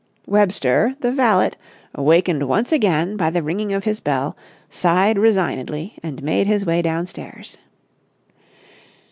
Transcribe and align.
Webster, 0.25 0.95
the 1.01 1.11
valet, 1.11 1.51
awakened 1.93 2.47
once 2.49 2.71
again 2.71 3.15
by 3.17 3.29
the 3.29 3.43
ringing 3.43 3.71
of 3.71 3.83
his 3.83 3.99
bell, 3.99 4.35
sighed 4.67 5.19
resignedly 5.19 5.95
and 6.01 6.23
made 6.23 6.47
his 6.47 6.65
way 6.65 6.81
downstairs. 6.81 7.59